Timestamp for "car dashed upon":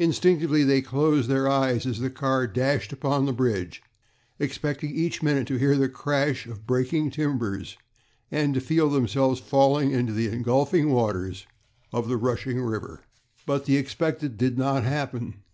2.10-3.26